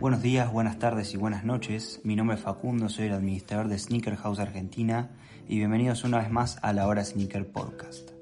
[0.00, 2.00] Buenos días, buenas tardes y buenas noches.
[2.04, 5.10] Mi nombre es Facundo, soy el administrador de Sneaker House Argentina
[5.48, 8.12] y bienvenidos una vez más a la Hora Sneaker Podcast.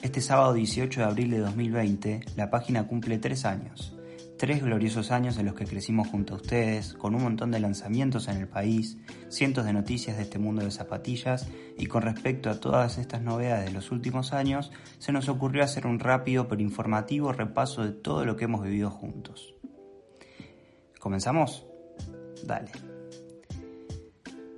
[0.00, 3.96] Este sábado 18 de abril de 2020, la página cumple tres años.
[4.38, 8.28] Tres gloriosos años en los que crecimos junto a ustedes, con un montón de lanzamientos
[8.28, 8.96] en el país,
[9.28, 13.64] cientos de noticias de este mundo de zapatillas y con respecto a todas estas novedades
[13.64, 18.24] de los últimos años, se nos ocurrió hacer un rápido pero informativo repaso de todo
[18.24, 19.55] lo que hemos vivido juntos.
[21.06, 21.64] ¿Comenzamos?
[22.44, 22.72] Dale.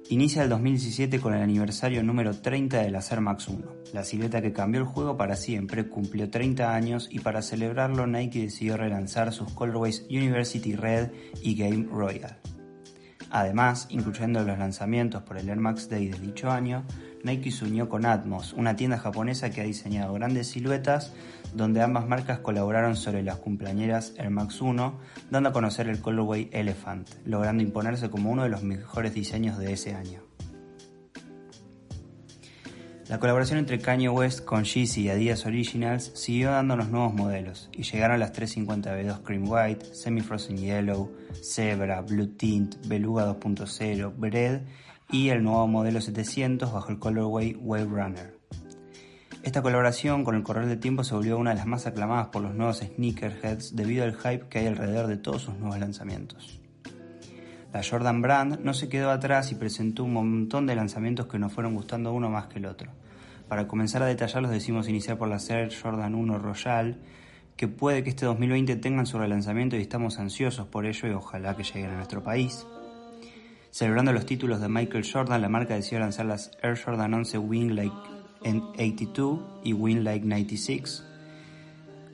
[0.08, 3.66] Inicia el 2017 con el aniversario número 30 del Acer Max 1.
[3.92, 8.40] La silueta que cambió el juego para siempre cumplió 30 años y para celebrarlo Nike
[8.40, 11.10] decidió relanzar sus colorways University Red
[11.42, 12.38] y Game Royal.
[13.28, 16.86] Además, incluyendo los lanzamientos por el Air Max Day de dicho año,
[17.24, 21.12] Nike se unió con Atmos, una tienda japonesa que ha diseñado grandes siluetas
[21.54, 24.98] donde ambas marcas colaboraron sobre las cumpleañeras Air Max 1,
[25.30, 29.72] dando a conocer el colorway Elephant, logrando imponerse como uno de los mejores diseños de
[29.72, 30.28] ese año.
[33.08, 37.82] La colaboración entre Kanye West con Yeezy y Adidas Originals siguió dándonos nuevos modelos y
[37.82, 41.10] llegaron las 350B2 Cream White, Semi Frozen Yellow,
[41.42, 44.60] Zebra, Blue Tint, Beluga 2.0, Bread
[45.10, 48.38] y el nuevo modelo 700 bajo el colorway Wave Runner.
[49.42, 52.42] Esta colaboración con el correr del tiempo se volvió una de las más aclamadas por
[52.42, 56.60] los nuevos sneakerheads debido al hype que hay alrededor de todos sus nuevos lanzamientos.
[57.72, 61.52] La Jordan Brand no se quedó atrás y presentó un montón de lanzamientos que nos
[61.52, 62.90] fueron gustando uno más que el otro.
[63.48, 66.98] Para comenzar a detallarlos decimos iniciar por la Air Jordan 1 Royal,
[67.56, 71.56] que puede que este 2020 tengan su relanzamiento y estamos ansiosos por ello y ojalá
[71.56, 72.66] que lleguen a nuestro país.
[73.78, 77.76] Celebrando los títulos de Michael Jordan, la marca decidió lanzar las Air Jordan 11 Wing
[77.76, 77.94] Like
[78.42, 81.04] 82 y Wing Like 96,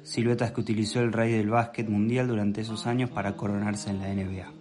[0.02, 4.12] siluetas que utilizó el rey del básquet mundial durante esos años para coronarse en la
[4.12, 4.52] NBA.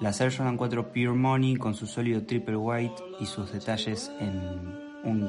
[0.00, 4.40] La Air Jordan 4 Pure Money con su sólido triple white y sus detalles en
[5.02, 5.28] un,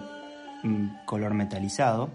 [0.64, 2.12] un color metalizado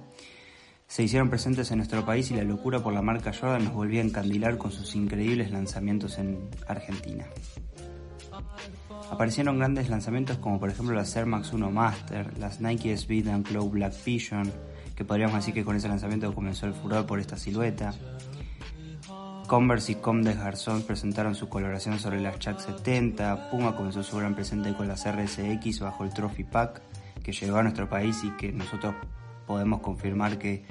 [0.89, 4.01] se hicieron presentes en nuestro país y la locura por la marca Jordan nos volvía
[4.01, 7.27] a encandilar con sus increíbles lanzamientos en Argentina.
[9.11, 13.47] Aparecieron grandes lanzamientos como por ejemplo las Air Max 1 Master, las Nike Speed and
[13.47, 14.51] Cloud Black Vision,
[14.97, 17.93] que podríamos decir que con ese lanzamiento comenzó el furor por esta silueta.
[19.47, 24.17] Converse y Com de Garzón presentaron su coloración sobre las Chuck 70, Puma comenzó su
[24.17, 26.83] gran presente con las RSX bajo el Trophy Pack,
[27.23, 28.95] que llegó a nuestro país y que nosotros
[29.49, 30.65] podemos confirmar que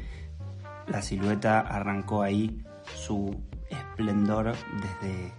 [0.88, 2.64] la silueta arrancó ahí
[2.96, 3.36] su
[3.70, 5.34] esplendor desde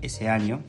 [0.00, 0.62] ese año.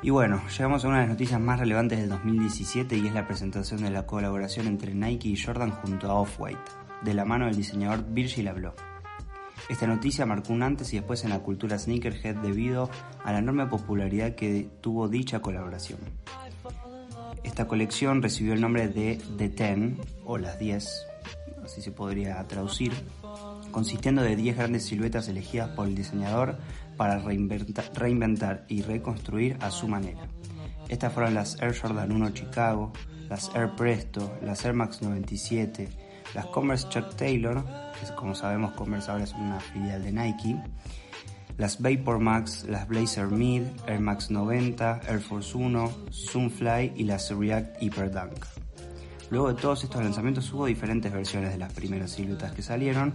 [0.00, 3.26] Y bueno, llegamos a una de las noticias más relevantes del 2017 y es la
[3.26, 6.60] presentación de la colaboración entre Nike y Jordan junto a Off-White,
[7.02, 8.74] de la mano del diseñador Virgil Abloh.
[9.68, 12.88] Esta noticia marcó un antes y después en la cultura sneakerhead debido
[13.22, 15.98] a la enorme popularidad que tuvo dicha colaboración.
[17.44, 21.06] Esta colección recibió el nombre de The Ten, o las 10,
[21.64, 22.92] así se podría traducir,
[23.70, 26.58] consistiendo de 10 grandes siluetas elegidas por el diseñador
[26.96, 30.26] para reinventar, y reconstruir a su manera.
[30.88, 32.92] Estas fueron las Air Jordan 1 Chicago,
[33.28, 35.88] las Air Presto, las Air Max 97,
[36.34, 40.56] las Converse Chuck Taylor, que como sabemos Converse ahora es una filial de Nike,
[41.58, 47.30] las Vapor Max, las Blazer Mid, Air Max 90, Air Force 1, Zoomfly y las
[47.30, 48.46] React Hyper Dunk.
[49.30, 53.12] Luego de todos estos lanzamientos hubo diferentes versiones de las primeras siluetas que salieron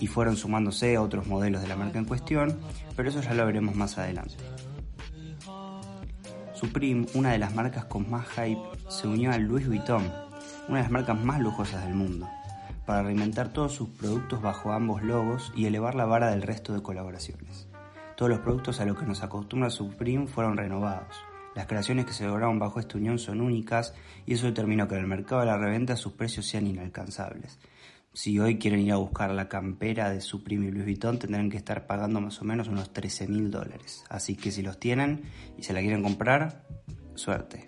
[0.00, 2.58] y fueron sumándose a otros modelos de la marca en cuestión,
[2.96, 4.34] pero eso ya lo veremos más adelante.
[6.54, 10.10] Supreme, una de las marcas con más hype, se unió a Louis Vuitton,
[10.68, 12.26] una de las marcas más lujosas del mundo,
[12.86, 16.82] para reinventar todos sus productos bajo ambos logos y elevar la vara del resto de
[16.82, 17.68] colaboraciones.
[18.16, 21.16] Todos los productos a los que nos acostumbra Supreme fueron renovados.
[21.54, 23.94] Las creaciones que se lograron bajo esta unión son únicas
[24.24, 27.58] y eso determinó que en el mercado de la reventa sus precios sean inalcanzables.
[28.12, 31.58] Si hoy quieren ir a buscar la campera de Supreme y Louis Vuitton tendrán que
[31.58, 34.04] estar pagando más o menos unos 13 mil dólares.
[34.08, 35.24] Así que si los tienen
[35.58, 36.66] y se la quieren comprar,
[37.14, 37.66] suerte.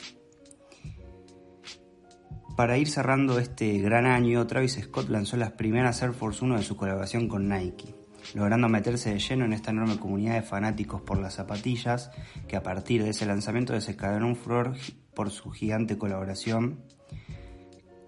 [2.59, 6.65] Para ir cerrando este gran año, Travis Scott lanzó las primeras Air Force 1 de
[6.65, 7.95] su colaboración con Nike,
[8.35, 12.11] logrando meterse de lleno en esta enorme comunidad de fanáticos por las zapatillas,
[12.49, 14.75] que a partir de ese lanzamiento desencadenó un furor
[15.15, 16.83] por su gigante colaboración,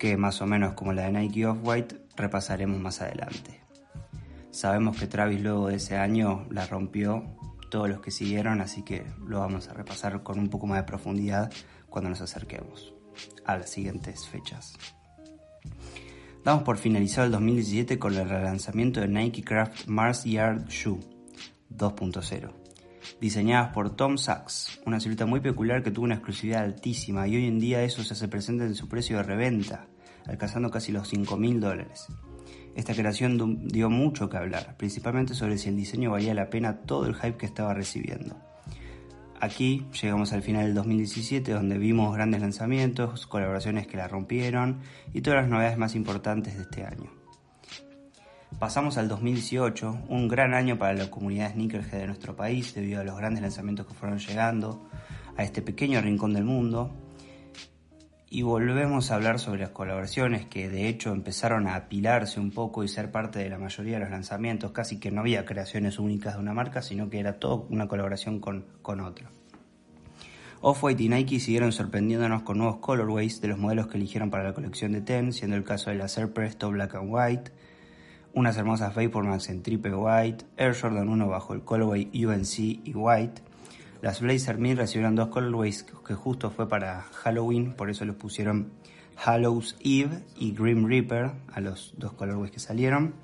[0.01, 3.61] que más o menos como la de Nike Off-White repasaremos más adelante.
[4.51, 7.37] Sabemos que Travis luego de ese año la rompió
[7.71, 10.85] todos los que siguieron, así que lo vamos a repasar con un poco más de
[10.89, 11.53] profundidad
[11.89, 13.00] cuando nos acerquemos
[13.45, 14.75] a las siguientes fechas.
[16.45, 20.99] Damos por finalizado el 2017 con el relanzamiento de Nike Craft Mars Yard Shoe
[21.77, 22.51] 2.0,
[23.21, 27.47] diseñadas por Tom Sachs, una silueta muy peculiar que tuvo una exclusividad altísima y hoy
[27.47, 29.87] en día eso se hace presente en su precio de reventa,
[30.27, 32.07] alcanzando casi los 5.000 dólares.
[32.75, 37.07] Esta creación dio mucho que hablar, principalmente sobre si el diseño valía la pena todo
[37.07, 38.50] el hype que estaba recibiendo.
[39.41, 44.81] Aquí llegamos al final del 2017 donde vimos grandes lanzamientos, colaboraciones que la rompieron
[45.15, 47.11] y todas las novedades más importantes de este año.
[48.59, 53.05] Pasamos al 2018, un gran año para la comunidad sneakerhead de nuestro país debido a
[53.05, 54.87] los grandes lanzamientos que fueron llegando
[55.39, 56.91] a este pequeño rincón del mundo.
[58.33, 62.85] Y volvemos a hablar sobre las colaboraciones que de hecho empezaron a apilarse un poco
[62.85, 66.35] y ser parte de la mayoría de los lanzamientos, casi que no había creaciones únicas
[66.35, 69.33] de una marca, sino que era todo una colaboración con, con otra.
[70.61, 74.53] Off-White y Nike siguieron sorprendiéndonos con nuevos colorways de los modelos que eligieron para la
[74.53, 77.51] colección de Ten, siendo el caso de la Air Presto Black and White,
[78.33, 83.43] unas hermosas Vapormax en triple white, Air Jordan 1 bajo el colorway UNC y white.
[84.03, 88.73] Las Blazer Me recibieron dos colorways que justo fue para Halloween, por eso los pusieron
[89.17, 93.15] Hallows Eve y Grim Reaper a los dos colorways que salieron.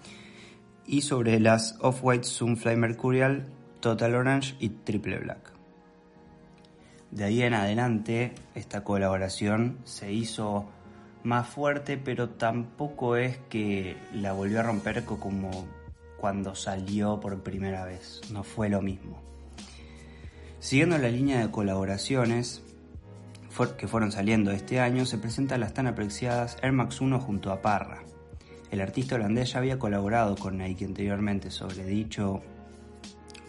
[0.86, 3.46] Y sobre las Off-White Sunfly Mercurial,
[3.80, 5.52] Total Orange y Triple Black.
[7.10, 10.66] De ahí en adelante esta colaboración se hizo
[11.22, 15.50] más fuerte, pero tampoco es que la volvió a romper como
[16.18, 18.20] cuando salió por primera vez.
[18.30, 19.22] No fue lo mismo.
[20.58, 22.62] Siguiendo la línea de colaboraciones
[23.78, 27.62] que fueron saliendo este año, se presentan las tan apreciadas Air Max 1 junto a
[27.62, 28.02] Parra.
[28.70, 32.42] El artista holandés ya había colaborado con Nike anteriormente sobre dicho,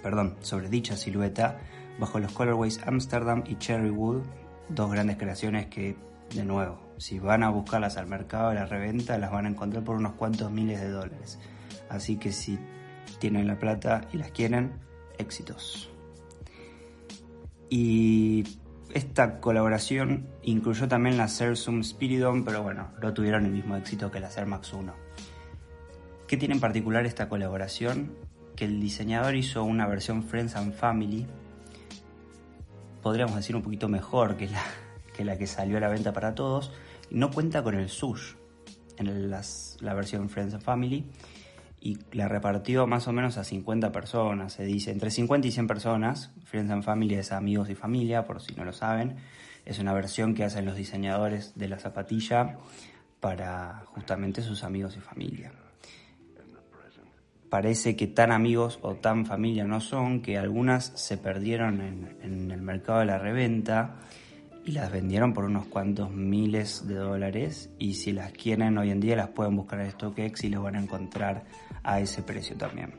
[0.03, 1.59] perdón, sobre dicha silueta
[1.99, 4.21] bajo los colorways Amsterdam y Cherrywood,
[4.69, 5.95] dos grandes creaciones que,
[6.33, 9.83] de nuevo, si van a buscarlas al mercado de la reventa, las van a encontrar
[9.83, 11.39] por unos cuantos miles de dólares.
[11.89, 12.59] Así que si
[13.19, 14.73] tienen la plata y las quieren,
[15.17, 15.89] éxitos.
[17.69, 18.43] Y
[18.93, 24.19] esta colaboración incluyó también la Zoom Spiridon, pero bueno, no tuvieron el mismo éxito que
[24.19, 24.93] la Air Max 1.
[26.27, 28.13] ¿Qué tiene en particular esta colaboración?
[28.55, 31.25] Que el diseñador hizo una versión Friends and Family,
[33.01, 34.49] podríamos decir un poquito mejor que
[35.23, 36.71] la que, salió a la venta para todos,
[37.09, 38.33] no cuenta con el sush
[38.97, 41.05] en la versión Friends and Family
[41.79, 45.67] y la repartió más o menos a 50 personas, se dice entre 50 y 100
[45.67, 46.31] personas.
[46.45, 49.17] Friends and Family es amigos y familia, por si no lo saben.
[49.65, 52.57] Es una versión que hacen los diseñadores de la zapatilla
[53.19, 55.51] para justamente sus amigos y familia
[57.49, 62.61] parece que tan amigos o tan familia no son, que algunas se perdieron en, el
[62.61, 63.95] mercado de la reventa
[64.67, 68.99] y las vendieron por unos cuantos miles de dólares y si las quieren hoy en
[68.99, 71.45] día las pueden buscar en StockX y los van a encontrar
[71.83, 72.91] a ese precio también.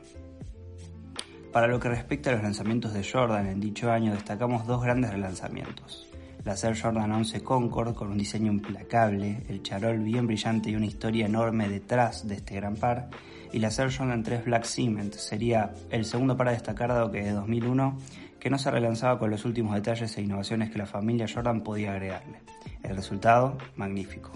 [1.53, 5.11] Para lo que respecta a los lanzamientos de Jordan en dicho año destacamos dos grandes
[5.11, 6.07] relanzamientos.
[6.43, 10.87] La Air Jordan 11 Concord con un diseño implacable, el charol bien brillante y una
[10.87, 13.09] historia enorme detrás de este gran par
[13.51, 17.31] y la Air Jordan 3 Black Cement sería el segundo para destacar dado que de
[17.31, 17.97] 2001
[18.39, 21.91] que no se relanzaba con los últimos detalles e innovaciones que la familia Jordan podía
[21.91, 22.41] agregarle.
[22.83, 24.31] El resultado, magnífico.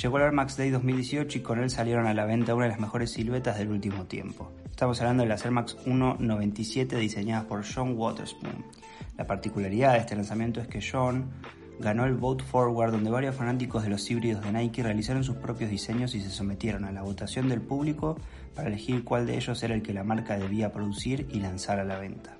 [0.00, 2.70] Llegó el Air Max Day 2018 y con él salieron a la venta una de
[2.70, 4.50] las mejores siluetas del último tiempo.
[4.70, 8.64] Estamos hablando de las Air Max 197 diseñadas por John Waterspoon.
[9.18, 11.30] La particularidad de este lanzamiento es que John
[11.78, 15.70] ganó el Vote Forward donde varios fanáticos de los híbridos de Nike realizaron sus propios
[15.70, 18.16] diseños y se sometieron a la votación del público
[18.54, 21.84] para elegir cuál de ellos era el que la marca debía producir y lanzar a
[21.84, 22.36] la venta.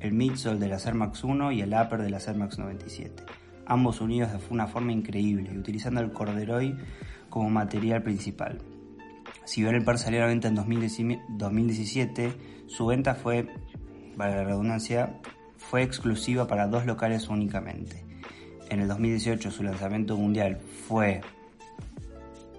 [0.00, 3.22] El midsole de la Air Max 1 y el upper de la Air Max 97,
[3.66, 6.76] ambos unidos de una forma increíble y utilizando el corderoy
[7.28, 8.58] como material principal.
[9.44, 12.32] Si bien el par salió a la venta en 2017,
[12.66, 13.48] su venta fue,
[14.16, 15.20] para la redundancia,
[15.58, 18.10] fue exclusiva para dos locales únicamente
[18.70, 21.20] en el 2018 su lanzamiento mundial fue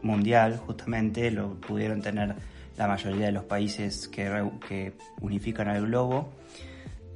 [0.04, 2.36] mundial, justamente, lo pudieron tener
[2.78, 6.34] la mayoría de los países que, unifican al globo.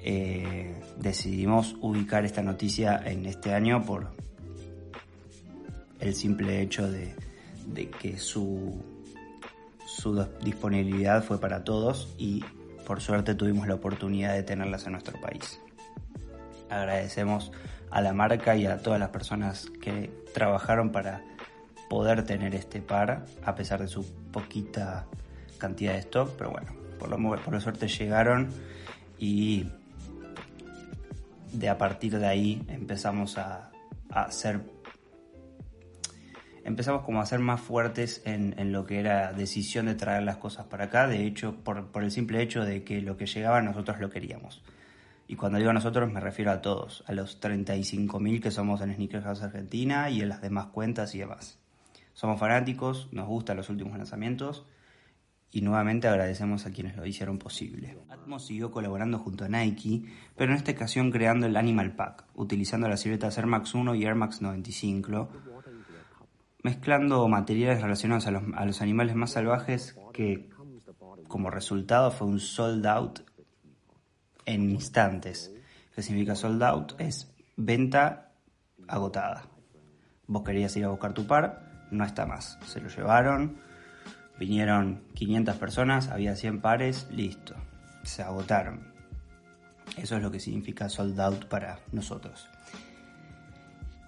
[0.08, 4.12] Eh, decidimos ubicar esta noticia en este año por
[6.00, 7.16] el simple hecho de,
[8.00, 8.86] que su,
[9.88, 12.46] su disponibilidad fue para todos y
[12.86, 15.60] por suerte tuvimos la oportunidad de tenerlas en nuestro país.
[16.70, 17.52] Agradecemos
[17.90, 21.24] a la marca y a todas las personas que trabajaron para
[21.90, 25.08] poder tener este par a pesar de su poquita
[25.58, 28.50] cantidad de stock, pero bueno, por lo, por la suerte llegaron
[29.18, 29.66] y
[31.56, 33.72] de a partir de ahí empezamos a,
[34.10, 34.62] hacer
[36.64, 40.66] empezamos como a ser más fuertes en, lo que era decisión de traer las cosas
[40.66, 44.00] para acá, de hecho, por, por el simple hecho de que lo que llegaba nosotros
[44.00, 44.64] lo queríamos.
[45.28, 48.96] Y cuando digo a nosotros me refiero a todos, a los 35.000 que somos en
[48.96, 51.60] Sneaker House Argentina y en las demás cuentas y demás.
[52.14, 54.66] Somos fanáticos, nos gustan los últimos lanzamientos
[55.56, 57.98] y nuevamente agradecemos a quienes lo hicieron posible.
[58.10, 60.04] Atmos siguió colaborando junto a Nike,
[60.36, 64.04] pero en esta ocasión creando el Animal Pack, utilizando las siluetas Air Max 1 y
[64.04, 65.30] Air Max 95,
[66.62, 70.50] mezclando materiales relacionados a los, a los animales más salvajes que
[71.30, 73.22] como resultado fue un sold out
[74.46, 75.54] en instantes.
[75.96, 77.00] ¿Qué significa sold out?
[77.00, 78.34] Es venta
[78.90, 79.48] agotada.
[80.28, 82.60] Vos querías ir a buscar tu par, no está más.
[82.66, 83.64] Se lo llevaron,
[84.39, 87.56] Vinieron 500 personas, había 100 pares, listo.
[88.04, 88.94] Se agotaron.
[89.98, 92.50] Eso es lo que significa sold out para nosotros.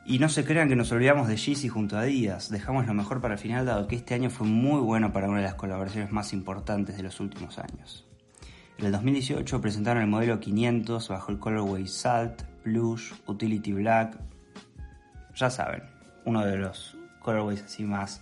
[0.05, 2.49] Y no se crean que nos olvidamos de Yeezy junto a Adidas.
[2.49, 5.37] Dejamos lo mejor para el final dado que este año fue muy bueno para una
[5.37, 8.05] de las colaboraciones más importantes de los últimos años.
[8.77, 14.17] En el 2018 presentaron el modelo 500 bajo el colorway Salt, Blush, Utility Black.
[15.35, 15.83] Ya saben,
[16.25, 18.21] uno de los colorways así más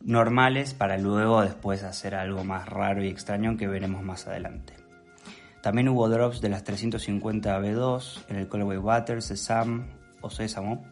[0.00, 4.74] normales para luego después hacer algo más raro y extraño que veremos más adelante.
[5.62, 9.88] También hubo drops de las 350 B2 en el colorway Butter, Sesam
[10.20, 10.84] o Sésamo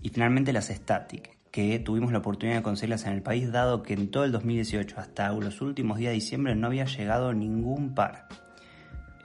[0.00, 3.92] y finalmente las Static, que tuvimos la oportunidad de conseguirlas en el país dado que
[3.92, 8.28] en todo el 2018 hasta los últimos días de diciembre no había llegado ningún par.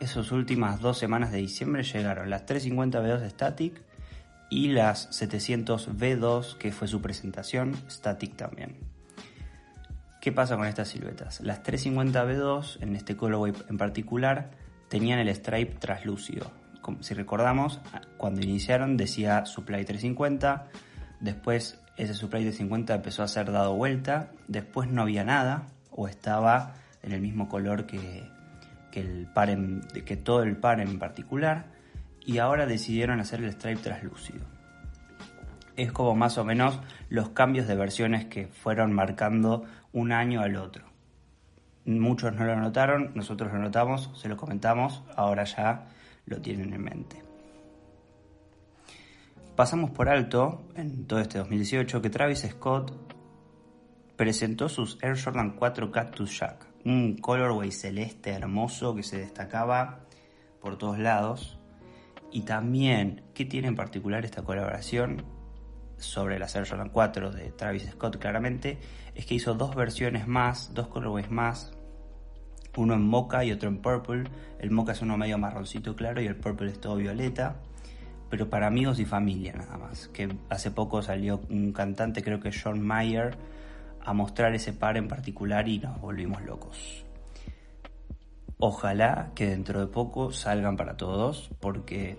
[0.02, 3.82] Esas últimas dos semanas de diciembre llegaron las 350 B2 Static
[4.50, 8.89] y las 700 B2 que fue su presentación Static también.
[10.20, 11.40] ¿Qué pasa con estas siluetas?
[11.40, 14.52] Las 350B2, en este colorway en particular,
[14.90, 16.52] tenían el stripe traslúcido.
[17.00, 17.80] Si recordamos,
[18.18, 20.68] cuando iniciaron decía Supply 350,
[21.22, 26.74] después ese Supply 350 empezó a ser dado vuelta, después no había nada o estaba
[27.02, 28.28] en el mismo color que,
[28.94, 29.56] el par
[30.06, 31.68] que todo el par en particular
[32.26, 34.59] y ahora decidieron hacer el stripe traslúcido.
[35.80, 40.58] Es como más o menos los cambios de versiones que fueron marcando un año al
[40.58, 40.84] otro.
[41.86, 45.88] Muchos no lo notaron, nosotros lo notamos, se lo comentamos, ahora ya
[46.26, 47.24] lo tienen en mente.
[49.56, 52.92] Pasamos por alto, en todo este 2018, que Travis Scott
[54.18, 60.02] presentó sus Air Jordan 4 Cactus Jack, un colorway celeste hermoso que se destacaba
[60.60, 61.58] por todos lados.
[62.34, 65.39] Y también, ¿qué tiene en particular esta colaboración?
[66.00, 68.78] Sobre la Jordan 4 de Travis Scott claramente
[69.16, 71.72] es que hizo dos versiones más, dos colorways más,
[72.78, 74.24] uno en mocha y otro en purple.
[74.60, 77.58] El mocha es uno medio marroncito claro y el purple es todo violeta,
[78.30, 80.08] pero para amigos y familia nada más.
[80.10, 83.38] Que hace poco salió un cantante, creo que John Mayer,
[84.02, 87.06] a mostrar ese par en particular y nos volvimos locos.
[88.58, 92.18] Ojalá que dentro de poco salgan para todos, porque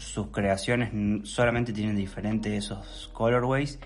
[0.00, 0.90] sus creaciones
[1.28, 3.78] solamente tienen diferentes esos colorways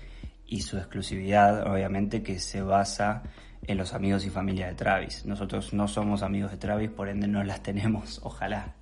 [0.47, 3.23] y su exclusividad obviamente que se basa
[3.63, 5.25] en los amigos y familia de Travis.
[5.25, 8.75] Nosotros no somos amigos de Travis, por ende no las tenemos, ojalá.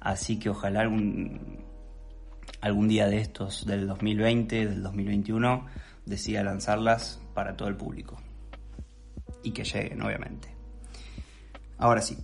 [0.00, 1.64] Así que ojalá algún,
[2.60, 5.66] algún día de estos, del 2020, del 2021,
[6.06, 8.20] decida lanzarlas para todo el público.
[9.42, 10.48] Y que lleguen, obviamente.
[11.76, 12.16] Ahora sí,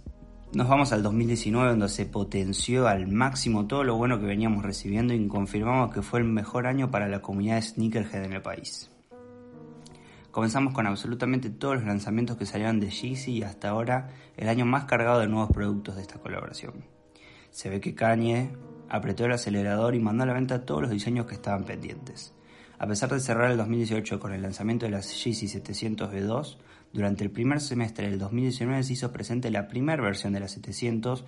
[0.55, 5.13] nos vamos al 2019 donde se potenció al máximo todo lo bueno que veníamos recibiendo
[5.13, 8.89] y confirmamos que fue el mejor año para la comunidad de sneakerhead en el país.
[10.31, 14.65] Comenzamos con absolutamente todos los lanzamientos que salieron de Yeezy y hasta ahora el año
[14.65, 16.85] más cargado de nuevos productos de esta colaboración.
[17.51, 18.51] Se ve que Kanye
[18.89, 22.33] apretó el acelerador y mandó a la venta todos los diseños que estaban pendientes.
[22.79, 26.57] A pesar de cerrar el 2018 con el lanzamiento de las Yeezy 700 V2,
[26.95, 31.25] durante el primer semestre del 2019 se hizo presente la primera versión de la 700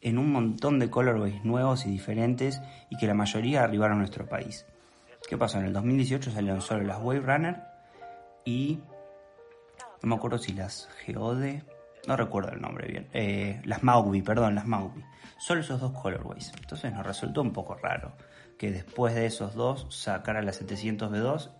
[0.00, 4.26] en un montón de colorways nuevos y diferentes y que la mayoría arribaron a nuestro
[4.26, 4.64] país.
[5.28, 5.58] ¿Qué pasó?
[5.58, 7.62] En el 2018 salieron solo las Wave Runner
[8.46, 8.80] y
[10.02, 11.62] no me acuerdo si las Geode
[12.06, 15.04] no recuerdo el nombre bien, eh, las Maui, perdón, las Maui.
[15.38, 16.52] Solo esos dos colorways.
[16.58, 18.16] Entonces nos resultó un poco raro
[18.58, 21.50] que después de esos dos sacara la 700 V2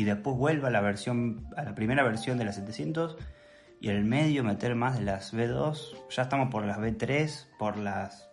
[0.00, 3.18] y después vuelva a la versión, a la primera versión de la 700
[3.82, 6.08] y en el medio meter más de las V2.
[6.08, 8.30] Ya estamos por las V3, por las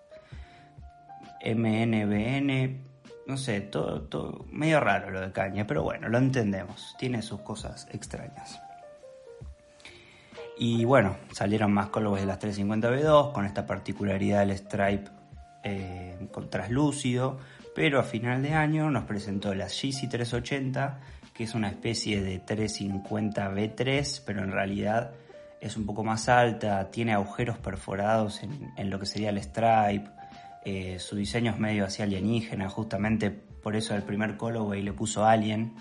[1.45, 2.85] MNBN,
[3.27, 7.41] no sé, todo, todo medio raro lo de Caña, pero bueno, lo entendemos, tiene sus
[7.41, 8.61] cosas extrañas.
[10.57, 15.11] Y bueno, salieron más colores de las 350B2 con esta particularidad del stripe
[15.65, 17.39] eh, con traslúcido,
[17.75, 21.01] pero a final de año nos presentó la GC 380,
[21.37, 25.11] que es una especie de 350B3, pero en realidad
[25.61, 30.09] es un poco más alta, tiene agujeros perforados en, lo que sería el stripe,
[30.65, 35.25] eh, su diseño es medio así alienígena, justamente por eso el primer colorway le puso
[35.25, 35.75] Alien.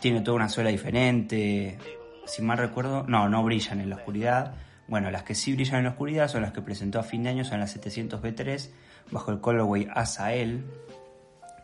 [0.00, 1.76] Tiene toda una suela diferente,
[2.24, 4.54] si mal recuerdo, no, no brillan en la oscuridad.
[4.88, 7.30] Bueno, las que sí brillan en la oscuridad son las que presentó a fin de
[7.30, 8.70] año, son las 700 B3,
[9.10, 10.64] bajo el colorway Asael,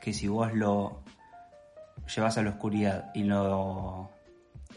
[0.01, 1.02] que si vos lo
[2.15, 4.11] llevas a la oscuridad y lo,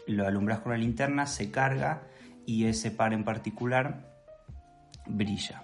[0.06, 2.02] lo alumbras con la linterna, se carga
[2.46, 4.12] y ese par en particular
[5.06, 5.62] brilla.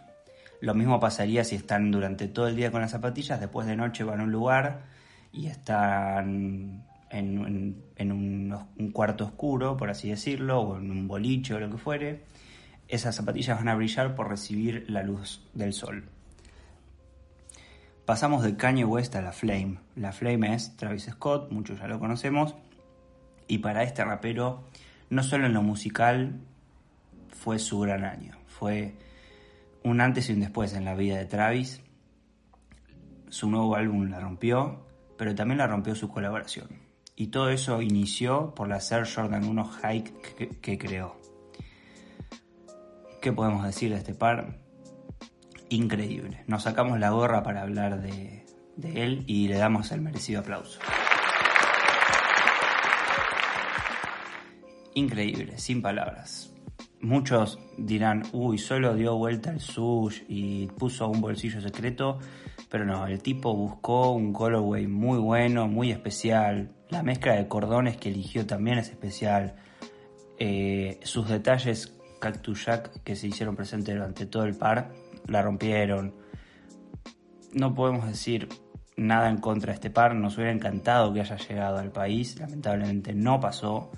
[0.61, 4.04] Lo mismo pasaría si están durante todo el día con las zapatillas, después de noche
[4.04, 4.82] van a un lugar
[5.32, 11.71] y están en, un, cuarto oscuro, por así decirlo, o en un bolicho o lo
[11.71, 12.25] que fuere,
[12.88, 16.04] esas zapatillas van a brillar por recibir la luz del sol.
[18.06, 19.78] Pasamos de Kanye West a la Flame.
[19.94, 22.56] La Flame es Travis Scott, muchos ya lo conocemos,
[23.47, 24.64] y para este rapero,
[25.09, 26.40] no solo en lo musical,
[27.28, 28.94] fue su gran año, fue
[29.85, 31.80] un antes y un después en la vida de Travis.
[33.28, 34.85] Su nuevo álbum la rompió,
[35.16, 36.68] pero también la rompió su colaboración.
[37.14, 41.16] Y todo eso inició por la Air Jordan 1 Hike que, creó.
[43.21, 44.62] ¿Qué podemos decir de este par?
[45.73, 46.45] Increíble.
[46.49, 48.45] Nos sacamos la gorra para hablar de,
[48.83, 50.79] él y le damos el merecido aplauso.
[54.93, 56.52] Increíble, sin palabras.
[57.00, 62.19] Muchos dirán, uy, solo dio vuelta el sush y puso un bolsillo secreto,
[62.69, 67.97] pero no, el tipo buscó un colorway muy bueno, muy especial, la mezcla de cordones
[67.97, 69.54] que eligió también es especial.
[70.39, 74.93] Eh, sus detalles Cactus Jack que se hicieron presentes durante todo el par
[75.26, 76.15] la rompieron.
[77.52, 78.49] No podemos decir
[78.97, 80.15] nada en contra de este par.
[80.15, 82.39] Nos hubiera encantado que haya llegado al país.
[82.39, 83.91] Lamentablemente no pasó.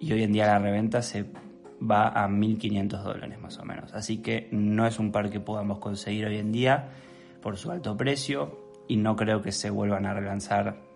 [0.00, 1.26] Y hoy en día la reventa se
[1.80, 3.92] va a 1.500 dólares más o menos.
[3.92, 6.88] Así que no es un par que podamos conseguir hoy en día
[7.42, 8.72] por su alto precio.
[8.88, 10.86] Y no creo que se vuelvan a relanzar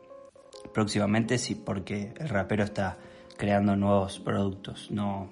[0.73, 2.99] próximamente, sí, porque el rapero está
[3.37, 5.31] creando nuevos productos, no,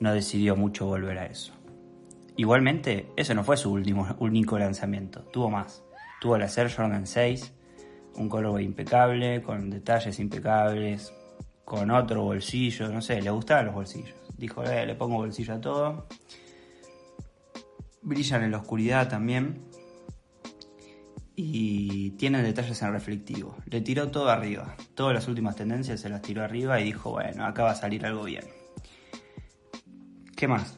[0.00, 1.52] no decidió mucho volver a eso.
[2.36, 5.82] Igualmente, ese no fue su último, único lanzamiento, tuvo más.
[6.20, 7.52] Tuvo la Air Jordan 6,
[8.16, 11.12] un colorway impecable, con detalles impecables,
[11.64, 14.14] con otro bolsillo, no sé, le gustaban los bolsillos.
[14.36, 16.06] Dijo, eh, le pongo bolsillo a todo.
[18.02, 19.64] Brillan en la oscuridad también
[21.34, 23.56] y tiene detalles en reflectivo.
[23.66, 24.76] Le tiró todo arriba.
[24.94, 28.04] Todas las últimas tendencias se las tiró arriba y dijo, bueno, acá va a salir
[28.06, 28.44] algo bien.
[30.36, 30.76] ¿Qué más?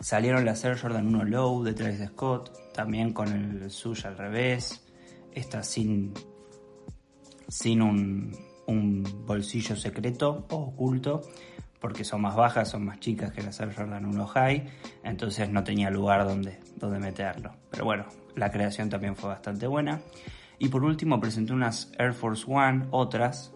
[0.00, 4.82] Salieron las Air Jordan 1 Low de Travis Scott, también con el suyo al revés.
[5.34, 6.14] Esta sin,
[7.48, 8.34] sin un,
[8.66, 11.20] un bolsillo secreto o oculto,
[11.78, 14.68] porque son más bajas, son más chicas que las Air Jordan 1 High,
[15.04, 17.52] entonces no tenía lugar donde, donde meterlo.
[17.70, 20.00] Pero bueno, la creación también fue bastante buena.
[20.58, 23.52] Y por último presenté unas Air Force One, otras,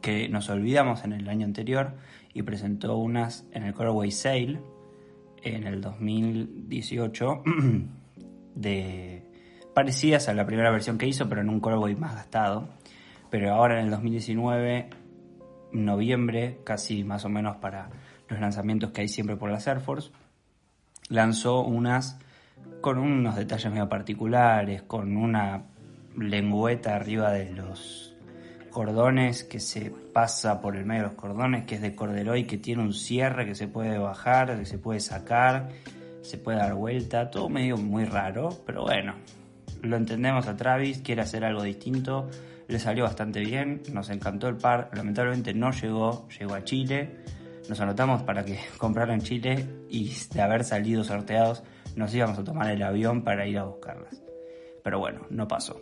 [0.00, 1.94] que nos olvidamos en el año anterior,
[2.34, 4.60] y presentó unas en el Colorway Sale
[5.42, 7.42] en el 2018,
[8.54, 9.24] de,
[9.74, 12.68] parecidas a la primera versión que hizo, pero en un Colorway más gastado.
[13.30, 14.90] Pero ahora en el 2019,
[15.72, 17.90] noviembre, casi más o menos para
[18.28, 20.10] los lanzamientos que hay siempre por las Air Force,
[21.08, 22.18] lanzó unas
[22.80, 25.64] con unos detalles medio particulares, con una
[26.16, 28.11] lengüeta arriba de los
[28.72, 32.58] cordones que se pasa por el medio de los cordones, que es de corderoy, que
[32.58, 35.68] tiene un cierre que se puede bajar, que se puede sacar,
[36.22, 39.14] se puede dar vuelta, todo medio muy raro, pero bueno,
[39.82, 42.28] lo entendemos a Travis, quiere hacer algo distinto,
[42.66, 47.18] le salió bastante bien, nos encantó el par, lamentablemente no llegó, llegó a Chile,
[47.68, 51.62] nos anotamos para que comprara en Chile y de haber salido sorteados
[51.94, 54.22] nos íbamos a tomar el avión para ir a buscarlas.
[54.82, 55.80] Pero bueno, no pasó.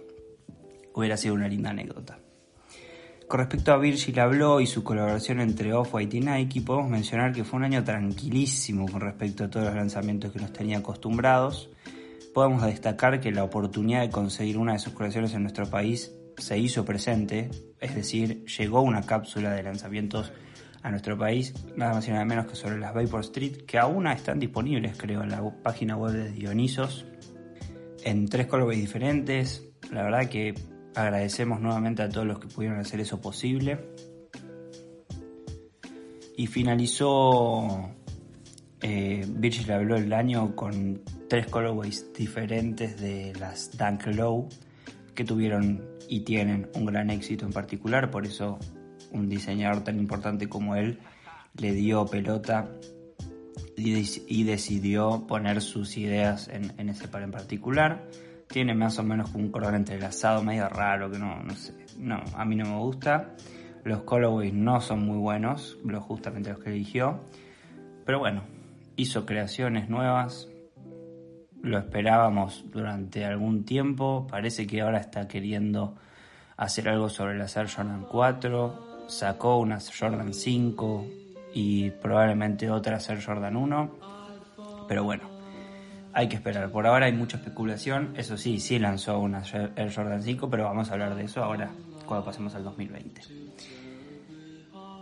[0.92, 2.18] Hubiera sido una linda anécdota.
[3.30, 7.44] Con respecto a Virgil Abloh y su colaboración entre Off-White y Nike, podemos mencionar que
[7.44, 11.70] fue un año tranquilísimo con respecto a todos los lanzamientos que nos tenía acostumbrados.
[12.34, 16.58] Podemos destacar que la oportunidad de conseguir una de sus colecciones en nuestro país se
[16.58, 20.32] hizo presente, es decir, llegó una cápsula de lanzamientos
[20.82, 24.08] a nuestro país, nada más y nada menos que sobre las Vapor Street, que aún
[24.08, 27.06] están disponibles, creo, en la página web de Dionisos,
[28.02, 29.68] en tres colores diferentes.
[29.92, 33.78] La verdad que Agradecemos nuevamente a todos los que pudieron hacer eso posible.
[36.36, 37.94] Y finalizó
[38.82, 44.48] eh, Virgil habló el año con tres colorways diferentes de las Dunk Low
[45.14, 48.58] que tuvieron y tienen un gran éxito en particular, por eso
[49.12, 50.98] un diseñador tan importante como él
[51.58, 52.70] le dio pelota
[53.76, 58.06] y, decidió poner sus ideas en, en ese par en particular
[58.50, 62.44] tiene más o menos un cordón entrelazado medio raro que no, no sé, no, a
[62.44, 63.36] mí no me gusta.
[63.84, 67.20] Los colorways no son muy buenos, los justamente los que eligió.
[68.04, 68.42] Pero bueno,
[68.96, 70.48] hizo creaciones nuevas.
[71.62, 74.26] Lo esperábamos durante algún tiempo.
[74.28, 75.94] Parece que ahora está queriendo
[76.56, 79.06] hacer algo sobre la Air Jordan 4.
[79.08, 81.06] Sacó una Jordan 5
[81.54, 83.90] y probablemente otra Air Jordan 1.
[84.88, 85.29] Pero bueno,
[86.12, 86.70] hay que esperar.
[86.70, 88.14] Por ahora hay mucha especulación.
[88.16, 89.42] Eso sí, sí lanzó una
[89.76, 91.70] Air Jordan 5, pero vamos a hablar de eso ahora
[92.06, 93.22] cuando pasemos al 2020.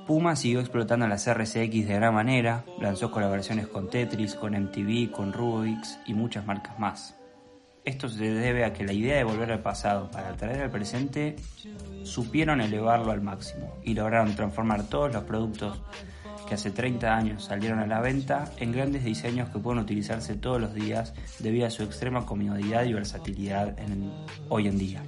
[0.07, 5.35] Puma siguió explotando las RCX de gran manera, lanzó colaboraciones con Tetris, con MTV, con
[5.35, 7.15] Rubix y muchas marcas más.
[7.85, 11.37] Esto se debe a que la idea de volver al pasado para traer al presente
[12.05, 15.81] supieron elevarlo al máximo y lograron transformar todos los productos
[16.49, 20.59] que hace 30 años salieron a la venta en grandes diseños que pueden utilizarse todos
[20.59, 23.77] los días debido a su extrema comodidad y versatilidad
[24.49, 25.03] hoy en día.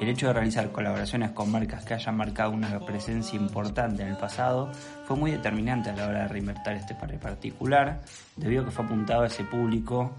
[0.00, 4.16] El hecho de realizar colaboraciones con marcas que hayan marcado una presencia importante en el
[4.16, 4.72] pasado
[5.06, 8.00] fue muy determinante a la hora de reinventar este par particular,
[8.36, 10.16] debido a que fue apuntado a ese público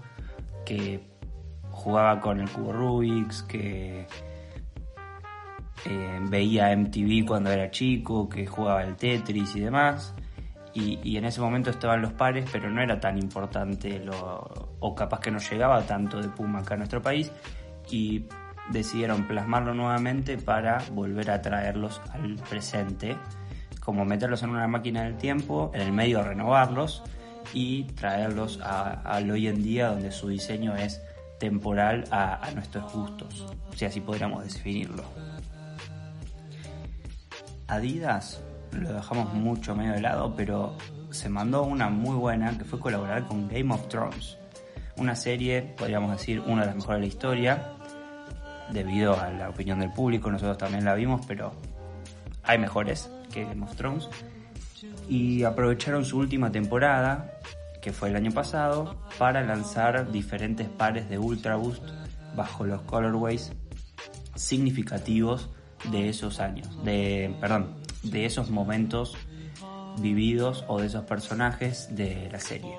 [0.64, 1.00] que
[1.72, 4.06] jugaba con el cubo Rubik's, que
[5.88, 10.14] eh, veía MTV cuando era chico, que jugaba el Tetris y demás.
[10.74, 15.20] Y, en ese momento estaban los pares, pero no era tan importante lo, o capaz
[15.20, 17.32] que no llegaba tanto de Puma acá a nuestro país.
[17.90, 18.24] Y
[18.70, 23.16] decidieron plasmarlo nuevamente para volver a traerlos al presente,
[23.80, 27.04] como meterlos en una máquina del tiempo, en el medio renovarlos
[27.54, 31.00] y traerlos al hoy en día donde su diseño es
[31.38, 35.04] temporal a, a nuestros gustos, si así podríamos definirlo.
[37.68, 40.76] Adidas lo dejamos mucho medio de lado, pero
[41.10, 44.38] se mandó una muy buena que fue colaborar con Game of Thrones.
[44.96, 47.72] Una serie, podríamos decir, una de las mejores de la historia,
[48.70, 51.52] debido a la opinión del público, nosotros también la vimos, pero
[52.42, 54.08] hay mejores que Game of Thrones.
[55.08, 57.38] Y aprovecharon su última temporada,
[57.80, 61.82] que fue el año pasado, para lanzar diferentes pares de Ultra Boost
[62.34, 63.52] bajo los colorways
[64.34, 65.50] significativos
[65.84, 69.16] de esos años, de, perdón, de esos momentos
[69.98, 72.76] vividos o de esos personajes de la serie.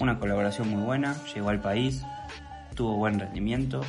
[0.00, 2.02] Una colaboración muy buena, llegó al país,
[2.74, 3.80] tuvo buen rendimiento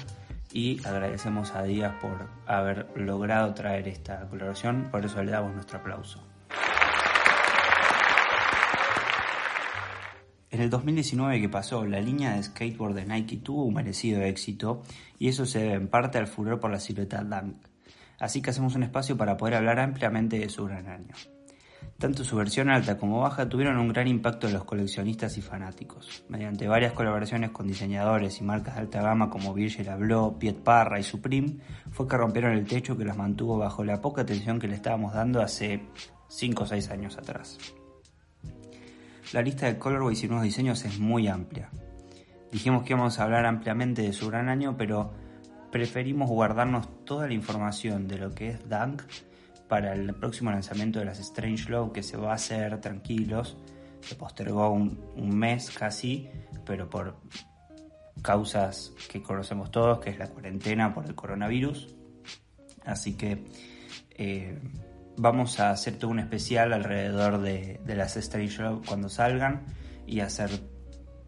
[0.51, 5.79] y agradecemos a Díaz por haber logrado traer esta colaboración, por eso le damos nuestro
[5.79, 6.23] aplauso.
[10.49, 14.81] En el 2019 que pasó, la línea de skateboard de Nike tuvo un merecido éxito
[15.19, 17.57] y eso se debe en parte al furor por la silueta Dunk
[18.19, 21.13] así que hacemos un espacio para poder hablar ampliamente de su gran año.
[21.97, 26.23] Tanto su versión alta como baja tuvieron un gran impacto en los coleccionistas y fanáticos.
[26.29, 30.99] Mediante varias colaboraciones con diseñadores y marcas de alta gama como Virgil Abloh, Piet Parra
[30.99, 31.57] y Supreme,
[31.91, 35.13] fue que rompieron el techo que los mantuvo bajo la poca atención que le estábamos
[35.13, 35.81] dando hace
[36.27, 37.57] 5 o 6 años atrás.
[39.33, 41.71] La lista de colorways y nuevos diseños es muy amplia.
[42.51, 45.13] Dijimos que íbamos a hablar ampliamente de su gran año, pero
[45.71, 49.03] preferimos guardarnos toda la información de lo que es Dunk
[49.67, 53.57] para el próximo lanzamiento de las Strange Love que se va a hacer tranquilos.
[54.01, 54.97] Se postergó un,
[55.37, 56.29] mes casi,
[56.65, 57.17] pero por
[58.21, 61.93] causas que conocemos todos, que es la cuarentena por el coronavirus.
[62.85, 63.45] Así que
[64.11, 64.57] eh,
[65.17, 69.65] vamos a hacer todo un especial alrededor de, de las Strange Love cuando salgan
[70.05, 70.49] y hacer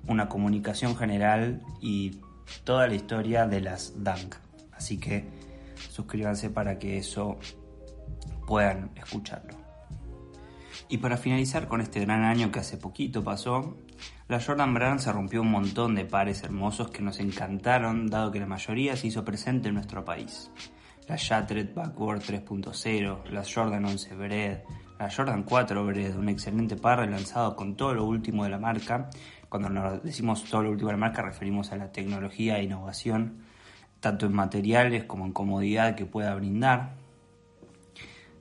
[0.08, 2.22] una comunicación general y
[2.64, 4.36] toda la historia de las Dunk.
[4.72, 5.26] Así que
[5.90, 7.40] suscríbanse para que eso
[8.48, 9.58] puedan escucharlo.
[10.88, 13.78] Y para finalizar con este gran año que hace poquito pasó,
[14.28, 18.40] la Jordan Brand se rompió un montón de pares hermosos que nos encantaron dado que
[18.40, 20.52] la mayoría se hizo presente en nuestro país.
[21.08, 24.64] la Shattered Backward 3.0, la Jordan 11 Bread,
[25.00, 29.10] la Jordan 4 Bread, un excelente par lanzado con todo lo último de la marca.
[29.50, 33.40] Cuando nos decimos todo lo último de la marca referimos a la tecnología e innovación,
[34.00, 36.94] tanto en materiales como en comodidad que pueda brindar.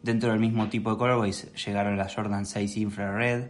[0.02, 3.48] Dentro del mismo tipo de colorways llegaron las Jordan 6 Infrared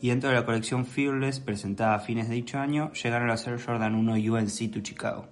[0.00, 3.60] y dentro de la colección Fearless presentada a fines de dicho año llegaron las Air
[3.62, 5.28] Jordan 1 UNC to Chicago.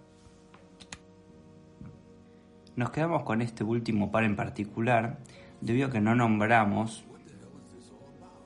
[2.76, 5.18] Nos quedamos con este último par en particular
[5.62, 7.04] debido a que no nombramos,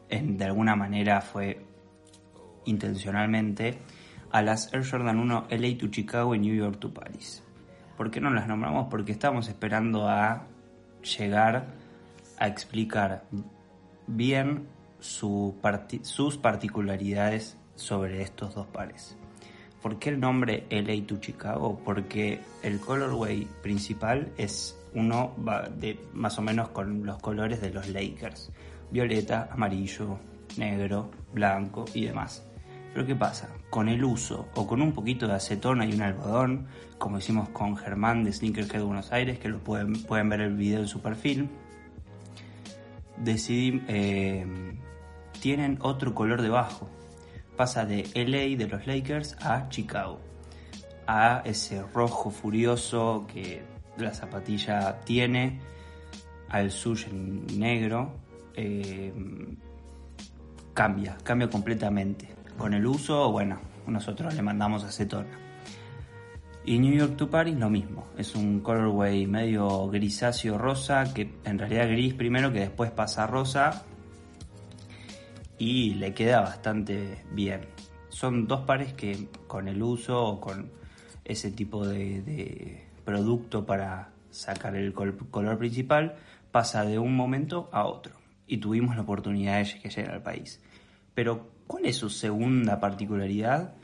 [0.09, 1.66] de alguna manera fue
[2.67, 3.79] intencionalmente,
[4.31, 7.43] a las Air Jordan 1 LA to Chicago y New York to Paris.
[7.97, 8.89] ¿Por qué no las nombramos?
[8.91, 10.47] Porque estamos esperando a
[11.19, 11.67] llegar
[12.39, 13.25] a explicar
[14.07, 14.67] bien
[15.01, 15.55] sus
[16.37, 19.17] particularidades sobre estos dos pares.
[19.81, 21.81] ¿Por qué el nombre LA to Chicago?
[21.85, 25.35] Porque el colorway principal es uno
[25.79, 28.51] de más o menos con los colores de los Lakers.
[28.91, 30.19] Violeta, amarillo,
[30.57, 32.45] negro, blanco y demás.
[32.97, 33.51] Pero ¿qué pasa?
[33.69, 37.77] Con el uso o con un poquito de acetona y un algodón, como hicimos con
[37.77, 41.51] Germán de Sneakerhead Buenos Aires, que lo pueden, pueden ver el video en su perfil,
[43.19, 44.47] decidí, eh,
[45.43, 46.89] tienen otro color debajo.
[47.55, 50.19] Pasa de LA de los Lakers a Chicago.
[51.07, 53.63] A ese rojo furioso que
[53.99, 55.61] la zapatilla tiene,
[56.49, 56.73] al
[57.13, 58.15] en negro.
[58.55, 59.13] Eh,
[60.73, 62.36] cambia, cambia completamente.
[62.59, 65.39] Con el uso, bueno, nosotros le mandamos acetona.
[66.65, 71.59] Y New York to Paris lo mismo, es un colorway medio grisáceo rosa, que en
[71.59, 73.85] realidad gris primero, que después pasa rosa
[75.59, 77.69] y le queda bastante bien.
[78.09, 80.73] Son dos pares que con el uso o con
[81.25, 86.17] ese tipo de, producto para sacar el color principal
[86.51, 88.17] pasa de un momento a otro
[88.47, 90.61] y tuvimos la oportunidad de que llegue al país.
[91.15, 93.75] Pero ¿cuál es su segunda particularidad?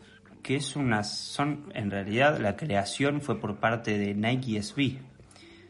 [0.43, 4.99] que es una, son, en realidad la creación fue por parte de Nike SB.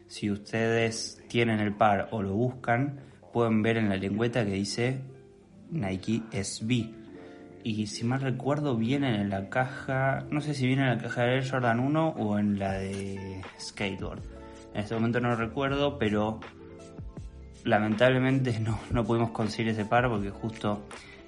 [0.07, 2.99] Si ustedes tienen el par o lo buscan,
[3.31, 5.01] pueden ver en la lengüeta que dice
[5.69, 6.91] Nike SB.
[7.63, 11.23] Y si mal recuerdo, viene en la caja, no sé si viene en la caja
[11.23, 14.21] de Air Jordan 1 o en la de Skateboard.
[14.73, 16.39] En este momento no recuerdo, pero
[17.63, 20.83] lamentablemente no, no pudimos conseguir ese par porque justo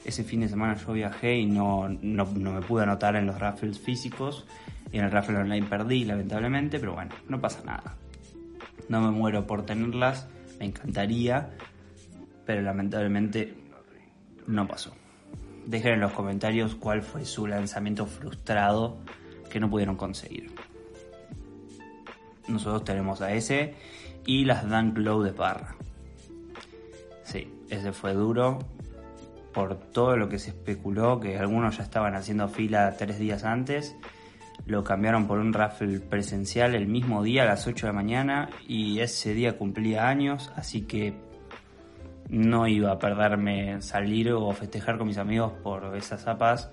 [0.05, 3.79] ese fin de semana yo viajé y no, no, me pude anotar en los raffles
[3.79, 4.45] físicos
[4.91, 7.97] y en el raffle online perdí lamentablemente, pero bueno, no pasa nada.
[8.87, 10.27] No me muero por tenerlas,
[10.59, 11.49] me encantaría,
[12.45, 13.55] pero lamentablemente
[14.45, 14.93] no pasó.
[15.65, 18.99] Dejen en los comentarios cuál fue su lanzamiento frustrado
[19.49, 20.53] que no pudieron conseguir.
[22.47, 23.73] Nosotros tenemos a ese
[24.27, 25.75] y las Dunk Low de Parra.
[27.23, 28.59] Sí, ese fue duro,
[29.55, 33.95] por todo lo que se especuló, que algunos ya estaban haciendo fila tres días antes.
[34.65, 38.49] Lo cambiaron por un raffle presencial el mismo día a las 8 de la mañana
[38.67, 41.13] y ese día cumplía años, así que
[42.27, 46.69] no iba a perderme salir o festejar con mis amigos por esas zapas.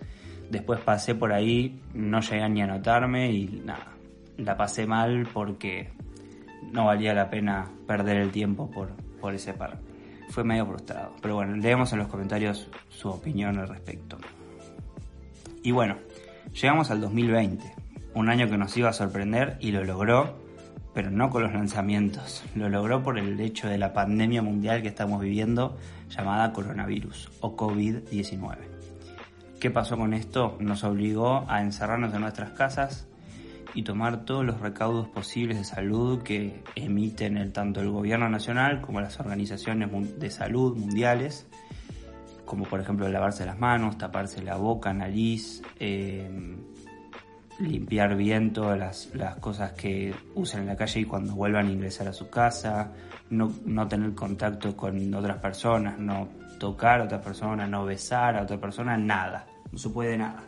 [0.51, 3.93] Después pasé por ahí, no llegué ni a notarme y nada,
[4.39, 5.93] la pasé mal porque
[6.73, 8.91] no valía la pena perder el tiempo por,
[9.21, 9.92] por ese par
[10.33, 11.15] fue medio frustrado.
[11.21, 14.19] Pero bueno, leemos en los comentarios su opinión al respecto.
[15.63, 15.99] Y bueno,
[16.53, 17.75] llegamos al 2020,
[18.15, 20.37] un año que nos iba a sorprender y lo logró,
[20.95, 24.89] pero no con los lanzamientos, lo logró por el hecho de la pandemia mundial que
[24.89, 25.77] estamos viviendo
[26.09, 28.57] llamada coronavirus o COVID-19.
[29.61, 30.57] ¿Qué pasó con esto?
[30.59, 33.07] Nos obligó a encerrarnos en nuestras casas,
[33.75, 38.83] y tomar todos los recaudos posibles de salud que emiten el, tanto el gobierno nacional
[38.83, 41.47] como las organizaciones de salud mundiales,
[42.45, 46.59] como por ejemplo lavarse las manos, taparse la boca, nariz, em,
[47.61, 51.71] limpiar bien todas las, las, cosas que usan en la calle y cuando vuelvan a
[51.71, 52.93] ingresar a su casa,
[53.31, 58.43] no, no tener contacto con otras personas, no tocar a otras personas, no besar a
[58.43, 60.43] otra persona, nada, no se puede nada.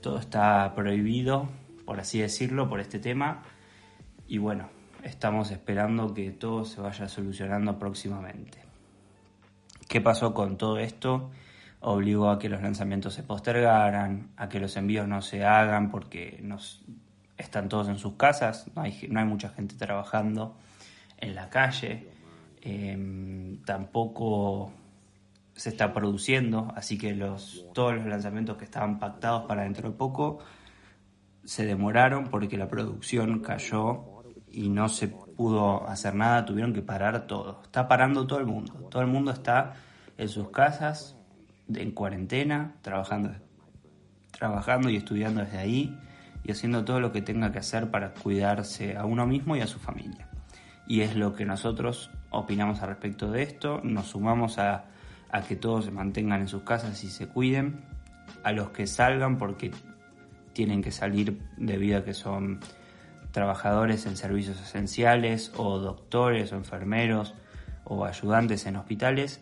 [0.00, 1.48] Todo está prohibido
[1.88, 3.44] por así decirlo, por este tema.
[4.26, 4.68] Y bueno,
[5.02, 8.62] estamos esperando que todo se vaya solucionando próximamente.
[9.88, 11.30] ¿Qué pasó con todo esto?
[11.80, 16.40] Obligó a que los lanzamientos se postergaran, a que los envíos no se hagan porque
[16.42, 16.84] nos,
[17.38, 20.58] están todos en sus casas, no hay, mucha gente trabajando
[21.16, 22.06] en la calle,
[22.60, 24.74] em, tampoco
[25.54, 29.96] se está produciendo, así que los, todos los lanzamientos que estaban pactados para dentro de
[29.96, 30.40] poco
[31.48, 34.04] se demoraron porque la producción cayó
[34.50, 37.62] y no se pudo hacer nada, tuvieron que parar todo.
[37.64, 38.74] Está parando todo el mundo.
[38.90, 39.72] Todo el mundo está
[40.18, 41.16] en sus casas,
[41.74, 43.30] en cuarentena, trabajando,
[44.30, 45.98] trabajando y estudiando desde ahí
[46.44, 49.66] y haciendo todo lo que tenga que hacer para cuidarse a uno mismo y a
[49.66, 50.28] su familia.
[50.86, 53.80] Y es lo que nosotros opinamos al respecto de esto.
[53.82, 54.84] Nos sumamos a,
[55.30, 57.80] a que todos se mantengan en sus casas y se cuiden.
[58.44, 59.70] A los que salgan porque
[60.58, 62.58] tienen que salir debido a que son
[63.30, 67.36] trabajadores en servicios esenciales o doctores o enfermeros
[67.84, 69.40] o ayudantes en hospitales,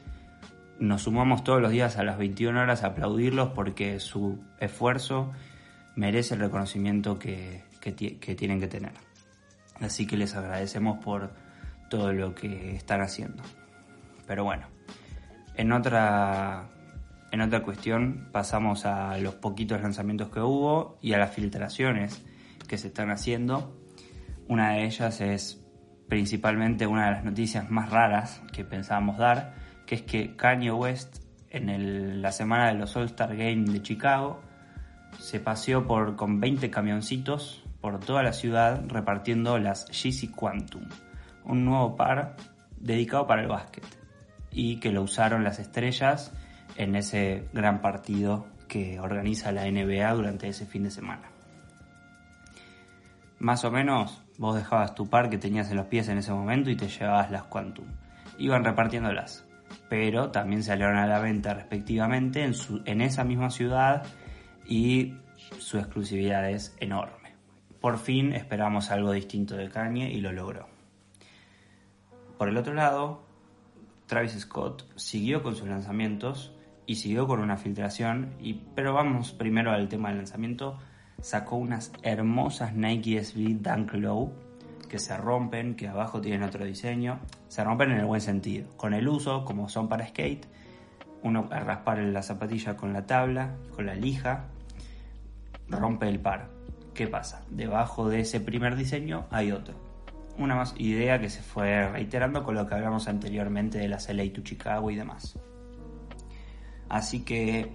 [0.79, 5.33] nos sumamos todos los días a las 21 horas a aplaudirlos porque su esfuerzo
[5.95, 7.93] merece el reconocimiento que, que,
[8.35, 8.93] tienen que tener.
[9.81, 11.33] Así que les agradecemos por
[11.89, 13.43] todo lo que están haciendo.
[14.27, 14.67] Pero bueno,
[15.55, 16.69] en otra,
[17.33, 22.25] en otra cuestión pasamos a los poquitos lanzamientos que hubo y a las filtraciones
[22.69, 23.77] que se están haciendo.
[24.49, 25.63] Una de ellas es
[26.09, 29.55] principalmente una de las noticias más raras que pensábamos dar,
[29.87, 31.19] que es que Kanye West
[31.51, 34.41] en la semana de los All-Star Games de Chicago
[35.19, 40.89] se paseó por, con 20 camioncitos por toda la ciudad repartiendo las Yeezy Quantum,
[41.45, 42.37] un nuevo par
[42.79, 43.85] dedicado para el básquet
[44.51, 46.33] y que lo usaron las estrellas
[46.77, 51.31] en ese gran partido que organiza la NBA durante ese fin de semana.
[53.39, 56.71] Más o menos vos dejabas tu par que tenías en los pies en ese momento
[56.71, 57.87] y te llevabas las Quantum.
[58.39, 59.45] Iban repartiéndolas,
[59.89, 62.55] pero también salieron a la venta respectivamente en,
[62.87, 64.05] en esa misma ciudad
[64.67, 65.15] y
[65.59, 67.35] su exclusividad es enorme.
[67.81, 70.67] Por fin esperamos algo distinto de Kanye y lo logró.
[72.39, 73.23] Por el otro lado,
[74.07, 76.56] Travis Scott siguió con sus lanzamientos
[76.87, 80.79] y siguió con una filtración, y, pero vamos primero al tema del lanzamiento
[81.21, 84.33] sacó unas hermosas Nike SB Dunk Low
[84.89, 87.19] que se rompen, que abajo tienen otro diseño.
[87.49, 88.69] Se rompen en el buen sentido.
[88.77, 90.47] Con el uso, como son para skate,
[91.23, 94.45] uno a raspar la zapatilla con la tabla, con la lija,
[95.69, 96.51] rompe el par.
[96.95, 97.45] ¿Qué pasa?
[97.51, 99.75] Debajo de ese primer diseño hay otro.
[100.39, 104.33] Una más idea que se fue reiterando con lo que hablamos anteriormente de las LA
[104.33, 105.39] to Chicago y demás.
[106.89, 107.73] Así que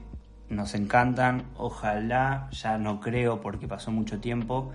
[0.49, 4.71] nos encantan, ojalá, ya no creo porque pasó mucho tiempo,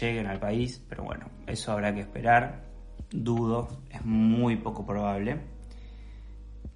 [0.00, 2.64] lleguen al país, pero bueno, eso habrá que esperar,
[3.10, 5.40] dudo, es muy poco probable.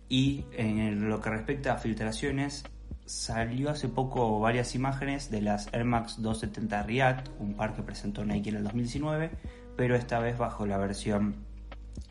[0.08, 2.64] Y en lo que respecta a filtraciones,
[3.04, 8.24] salió hace poco varias imágenes de las Air Max 270 React, un par que presentó
[8.24, 9.30] Nike en el 2019,
[9.76, 11.36] pero esta vez bajo la versión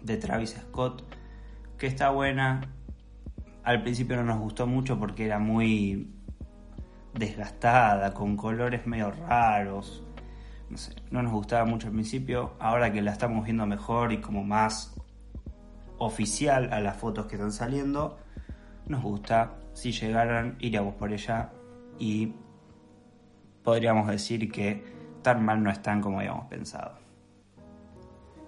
[0.02, 1.04] de Travis Scott,
[1.78, 2.62] que está buena,
[3.68, 6.10] al principio no nos gustó mucho porque era muy
[7.14, 10.06] desgastada, con colores medio raros.
[11.12, 12.54] No nos gustaba mucho al principio.
[12.60, 14.96] Ahora que la estamos viendo mejor y como más
[15.98, 18.18] oficial a las fotos que están saliendo,
[18.86, 19.56] nos gusta.
[19.74, 21.52] Si llegaran, iríamos por ella
[22.00, 22.36] y
[23.66, 24.82] podríamos decir que
[25.22, 27.00] tan mal no están como habíamos pensado.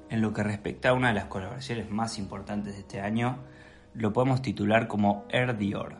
[0.10, 3.40] En lo que respecta a una de las colaboraciones más importantes de este año,
[3.94, 5.98] lo podemos titular como Air Dior.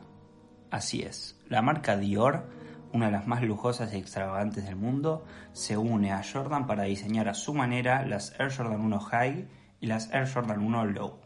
[0.72, 2.48] Así es, la marca Dior,
[2.94, 7.28] una de las más lujosas y extravagantes del mundo, se une a Jordan para diseñar
[7.28, 9.48] a su manera las Air Jordan 1 High
[9.82, 11.20] y las Air Jordan 1 Low.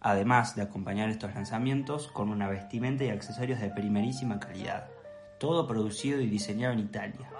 [0.00, 4.88] Además de acompañar estos lanzamientos con una vestimenta y accesorios de primerísima calidad,
[5.38, 7.30] todo producido y diseñado en Italia.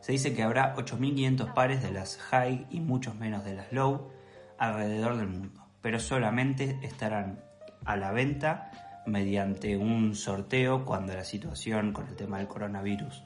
[0.00, 4.10] Se dice que habrá 8.500 pares de las High y muchos menos de las Low
[4.58, 7.44] alrededor del mundo pero solamente estarán
[7.84, 8.70] a la venta
[9.04, 13.22] mediante un sorteo cuando la situación con el tema del coronavirus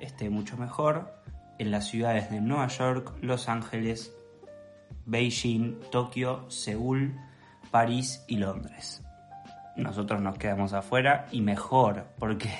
[0.00, 1.14] esté mucho mejor
[1.60, 4.12] en las ciudades de Nueva York, Los Ángeles,
[5.06, 7.16] Beijing, Tokio, Seúl,
[7.70, 9.04] París y Londres.
[9.76, 12.50] Nosotros nos quedamos afuera y mejor porque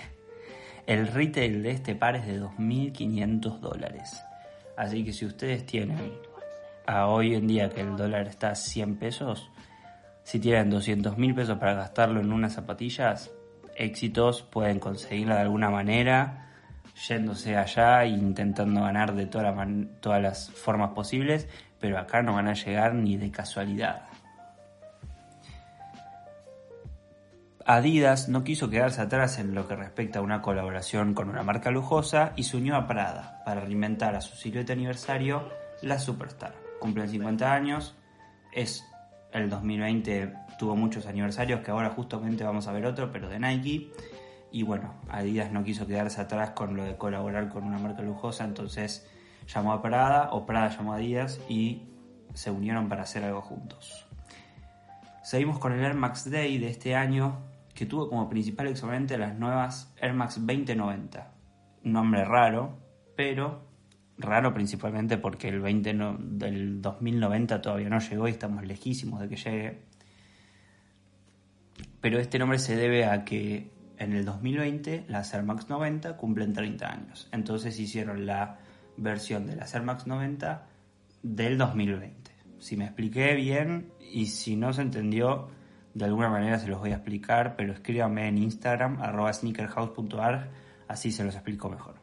[0.87, 4.22] el retail de este par es de 2.500 dólares.
[4.76, 6.12] Así que si ustedes tienen
[6.87, 9.51] a hoy en día que el dólar está a 100 pesos,
[10.25, 13.31] si tienen 200 mil pesos para gastarlo en unas zapatillas,
[13.77, 16.48] éxitos pueden conseguirlo de alguna manera,
[17.09, 21.48] yéndose allá e intentando ganar de todas las formas posibles,
[21.81, 24.02] pero acá no van a llegar ni de casualidad.
[27.65, 31.71] Adidas no quiso quedarse atrás en lo que respecta a una colaboración con una marca
[31.71, 35.48] lujosa y se unió a Prada para alimentar a su silueta aniversario
[35.81, 37.94] la Superstar cumplen 50 años.
[38.52, 38.85] Es
[39.33, 43.92] el 2020 tuvo muchos aniversarios que ahora justamente vamos a ver otro, pero de Nike.
[44.50, 48.44] Y bueno, Adidas no quiso quedarse atrás con lo de colaborar con una marca lujosa,
[48.44, 49.08] entonces
[49.46, 51.83] llamó a Prada o Prada llamó a Adidas y
[52.35, 54.06] se unieron para hacer algo juntos.
[55.22, 57.38] Seguimos con el Air Max Day de este año
[57.74, 61.30] que tuvo como principal exponente las nuevas Air Max 2090.
[61.85, 62.76] Un nombre raro,
[63.16, 63.71] pero
[64.19, 69.37] raro principalmente porque el 20 del 2090 todavía no llegó y estamos lejísimos de que
[69.37, 69.83] llegue.
[72.00, 76.52] Pero este nombre se debe a que en el 2020 las Air Max 90 cumplen
[76.52, 77.29] 30 años.
[77.33, 78.58] Entonces hicieron la
[78.96, 80.67] versión de las Air Max 90
[81.23, 82.33] del 2020.
[82.58, 85.48] Si me expliqué bien y si no se entendió,
[85.94, 90.48] de alguna manera se los voy a explicar, pero escríbanme en Instagram, arroba sneakerhouse.arg,
[90.88, 92.02] así se los explico mejor.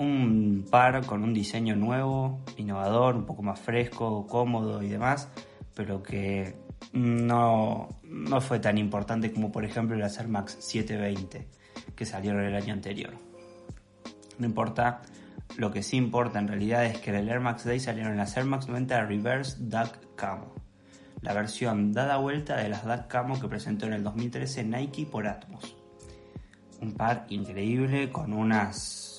[0.00, 5.28] Un par con un diseño nuevo, innovador, un poco más fresco, cómodo y demás,
[5.74, 6.56] pero que
[6.92, 11.46] no, no fue tan importante como por ejemplo el Air Max 720
[11.94, 13.12] que salieron el año anterior.
[14.38, 15.02] No importa,
[15.56, 18.36] lo que sí importa en realidad es que en el Air Max Day salieron las
[18.36, 20.54] Air Max 90 Reverse Duck Camo,
[21.20, 25.26] la versión dada vuelta de las Duck Camo que presentó en el 2013 Nike por
[25.26, 25.76] Atmos.
[26.80, 29.09] Un par increíble con unas,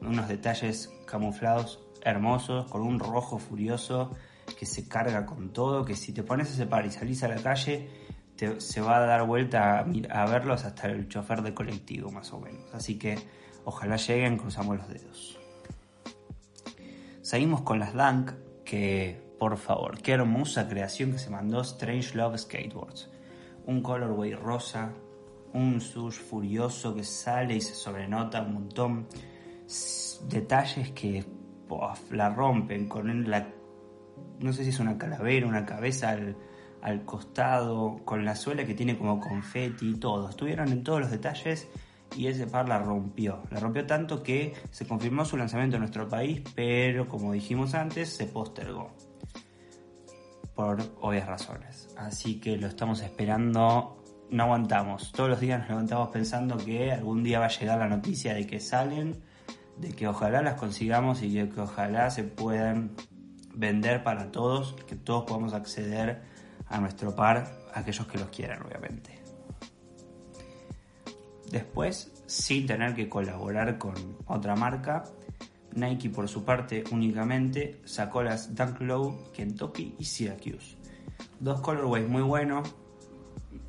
[0.00, 4.12] unos detalles camuflados hermosos, con un rojo furioso
[4.58, 7.36] que se carga con todo, que si te pones ese par y salís a la
[7.36, 7.88] calle,
[8.58, 9.80] se va a dar vuelta
[10.10, 12.62] a, verlos hasta el chofer de colectivo, más o menos.
[12.72, 13.18] Así que
[13.64, 15.38] ojalá lleguen, cruzamos los dedos.
[17.22, 18.32] Seguimos con las Dunk,
[18.64, 23.10] que por favor, qué hermosa creación que se mandó Strange Love Skateboards.
[23.66, 24.92] Un colorway rosa,
[25.52, 29.08] un sush furioso que sale y se sobrenota un montón.
[30.28, 31.24] Detalles que
[32.10, 33.46] la rompen con la
[34.40, 36.16] no sé si es una calavera, una cabeza
[36.82, 40.28] al, costado, con la suela que tiene como confeti y todo.
[40.28, 41.68] Estuvieron en todos los detalles
[42.16, 43.42] y ese par la rompió.
[43.50, 48.10] La rompió tanto que se confirmó su lanzamiento en nuestro país, pero como dijimos antes,
[48.10, 48.92] se postergó.
[50.54, 51.88] Por obvias razones.
[51.98, 54.02] Así que lo estamos esperando.
[54.30, 55.12] No aguantamos.
[55.12, 58.46] Todos los días nos levantamos pensando que algún día va a llegar la noticia de
[58.46, 59.22] que salen,
[59.78, 62.92] de que ojalá las consigamos y que ojalá se puedan
[63.54, 66.22] vender para todos, que todos podamos acceder
[66.68, 69.18] a nuestro par, aquellos que los quieran, obviamente.
[71.50, 73.94] Después, sin tener que colaborar con
[74.26, 75.04] otra marca,
[75.74, 80.76] Nike por su parte únicamente sacó las Dunk Low Kentucky y Syracuse.
[81.38, 82.74] Dos colorways muy buenos,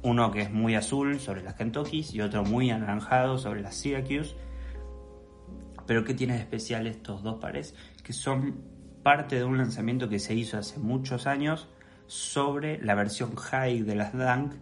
[0.01, 4.35] uno que es muy azul sobre las Kentucky y otro muy anaranjado sobre las Syracuse.
[5.87, 7.73] Pero ¿qué tiene de especial estos dos pares?
[8.03, 8.61] Que son
[9.01, 11.69] parte de un lanzamiento que se hizo hace muchos años
[12.07, 14.53] sobre la versión high de las Dunk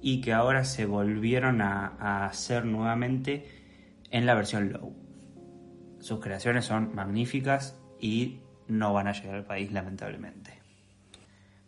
[0.00, 3.46] y que ahora se volvieron a, hacer nuevamente
[4.10, 4.94] en la versión low.
[6.00, 10.62] Sus creaciones son magníficas y no van a llegar al país lamentablemente.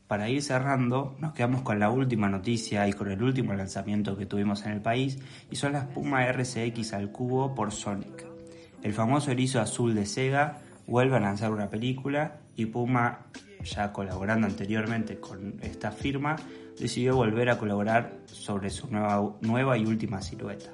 [0.06, 4.24] Para ir cerrando, nos quedamos con la última noticia y con el último lanzamiento que
[4.24, 5.18] tuvimos en el país
[5.50, 8.27] y son las Puma RCX al cubo por Sonic.
[8.82, 13.26] El famoso erizo azul de Sega vuelve a lanzar una película y Puma,
[13.62, 16.36] ya colaborando anteriormente con esta firma,
[16.78, 20.70] decidió volver a colaborar sobre su nueva, y última silueta.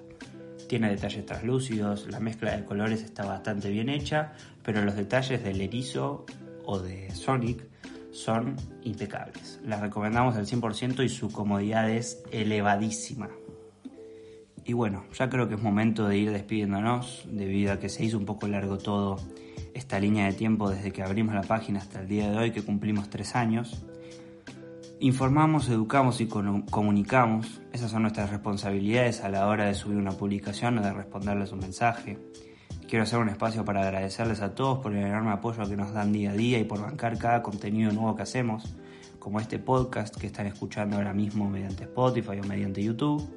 [0.69, 4.33] Tiene detalles translúcidos, la mezcla de colores está bastante bien hecha,
[4.63, 6.25] pero los detalles del erizo
[6.65, 7.67] o de Sonic
[8.13, 9.61] son impecables.
[9.65, 13.29] La recomendamos al 100% y su comodidad es elevadísima.
[14.67, 18.17] Y bueno, ya creo que es momento de ir despidiéndonos, debido a que se hizo
[18.17, 19.19] un poco largo todo
[19.75, 22.62] esta línea de tiempo desde que abrimos la página hasta el día de hoy que
[22.62, 23.85] cumplimos tres años.
[25.01, 27.61] Informamos, educamos y comunicamos.
[27.73, 31.59] Esas son nuestras responsabilidades a la hora de subir una publicación o de responderles un
[31.59, 32.19] mensaje.
[32.89, 36.12] Quiero hacer un espacio para agradecerles a todos por el enorme apoyo que nos dan
[36.12, 38.75] día a día y por bancar cada contenido nuevo que hacemos,
[39.19, 43.29] como este podcast que están escuchando ahora mismo mediante Spotify o mediante YouTube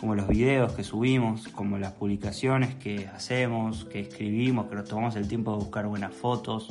[0.00, 5.16] como los videos que subimos, como las publicaciones que hacemos, que escribimos, que nos tomamos
[5.16, 6.68] el tiempo de buscar buenas fotos,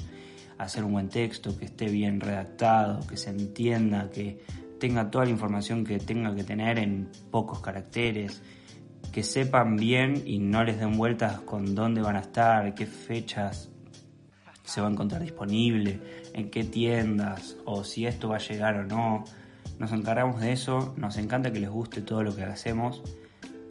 [0.57, 4.43] hacer un buen texto, que esté bien redactado, que se entienda, que
[4.79, 8.41] tenga toda la información que tenga que tener en pocos caracteres,
[9.11, 13.69] que sepan bien y no les den vueltas con dónde van a estar, qué fechas
[14.63, 15.99] se va a encontrar disponible,
[16.33, 19.23] en qué tiendas o si esto va a llegar o no
[19.79, 23.03] nos encargamos de eso, nos encanta que les guste todo lo que hacemos.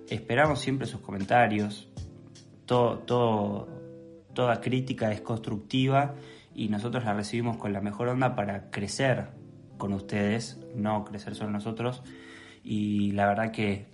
[0.08, 1.88] Esperamos siempre sus comentarios.
[2.66, 6.14] Toda crítica es constructiva
[6.54, 9.28] y nosotros la recibimos con la mejor onda para crecer
[9.78, 12.02] con ustedes, no crecer solo nosotros.
[12.62, 13.86] Y la verdad que,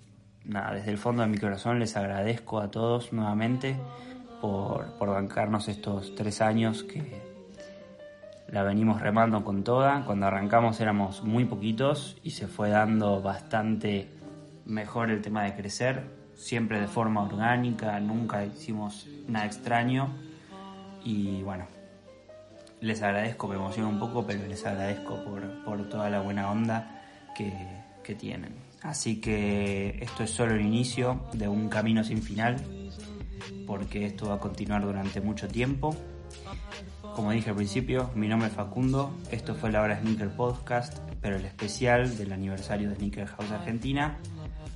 [0.45, 3.77] nada, desde el fondo de mi corazón les agradezco a todos nuevamente
[4.41, 7.22] por, por bancarnos estos tres años que
[8.53, 10.05] la venimos remando con toda.
[10.05, 14.11] Cuando arrancamos éramos muy poquitos y se fue dando bastante
[14.67, 20.13] mejor el tema de crecer, siempre de forma orgánica, nunca hicimos nada extraño
[21.03, 21.67] y bueno,
[22.81, 25.19] les agradezco, me emociona un poco, pero les agradezco
[25.65, 27.03] por, toda la buena onda
[27.35, 27.53] que,
[28.05, 28.55] que tienen.
[28.83, 32.57] Así que esto es solo el inicio de un camino sin final,
[33.67, 35.97] porque esto va a continuar durante mucho tiempo.
[37.15, 41.37] Como dije al principio, mi nombre es Facundo, esto fue la hora Sneaker Podcast, pero
[41.37, 44.19] el especial del aniversario de Sneaker House Argentina,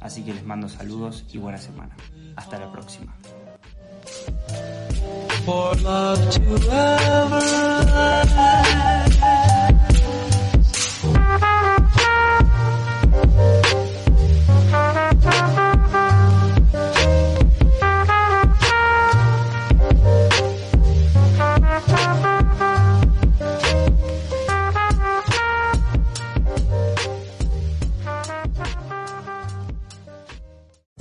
[0.00, 1.96] así que les mando saludos y buena semana.
[2.36, 3.16] Hasta la próxima.